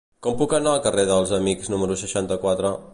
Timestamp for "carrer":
0.87-1.05